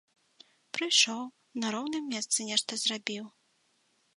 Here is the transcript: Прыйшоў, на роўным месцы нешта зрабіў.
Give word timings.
Прыйшоў, 0.77 1.19
на 1.63 1.67
роўным 1.75 2.03
месцы 2.15 2.39
нешта 2.51 2.81
зрабіў. 2.85 3.25